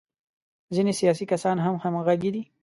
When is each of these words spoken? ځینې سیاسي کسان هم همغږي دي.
ځینې 0.75 0.93
سیاسي 0.99 1.25
کسان 1.31 1.57
هم 1.65 1.75
همغږي 1.83 2.29
دي. 2.35 2.43